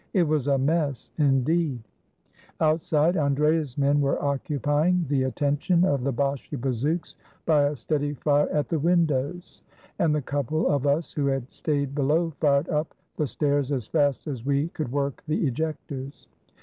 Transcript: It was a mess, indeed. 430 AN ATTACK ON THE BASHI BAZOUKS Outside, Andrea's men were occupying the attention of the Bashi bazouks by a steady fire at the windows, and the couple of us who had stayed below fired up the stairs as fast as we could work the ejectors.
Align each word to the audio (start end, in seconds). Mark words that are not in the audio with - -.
It 0.13 0.23
was 0.27 0.47
a 0.47 0.57
mess, 0.57 1.11
indeed. 1.19 1.77
430 1.77 1.77
AN 1.79 1.79
ATTACK 2.09 2.09
ON 2.09 2.33
THE 2.33 2.39
BASHI 2.39 2.45
BAZOUKS 2.57 2.67
Outside, 2.73 3.17
Andrea's 3.23 3.77
men 3.77 4.01
were 4.01 4.23
occupying 4.23 5.05
the 5.09 5.23
attention 5.25 5.85
of 5.85 6.03
the 6.03 6.11
Bashi 6.11 6.55
bazouks 6.57 7.15
by 7.45 7.63
a 7.65 7.75
steady 7.75 8.13
fire 8.15 8.49
at 8.49 8.69
the 8.69 8.79
windows, 8.79 9.61
and 9.99 10.15
the 10.15 10.21
couple 10.23 10.67
of 10.71 10.87
us 10.87 11.13
who 11.13 11.27
had 11.27 11.53
stayed 11.53 11.93
below 11.93 12.31
fired 12.39 12.67
up 12.69 12.95
the 13.17 13.27
stairs 13.27 13.71
as 13.71 13.85
fast 13.85 14.25
as 14.25 14.43
we 14.43 14.69
could 14.69 14.91
work 14.91 15.21
the 15.27 15.45
ejectors. 15.45 16.25